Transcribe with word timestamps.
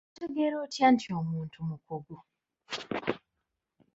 Otegeera 0.13 0.55
otya 0.63 0.87
nti 0.93 1.07
omuntu 1.19 1.57
mukugu? 1.69 2.17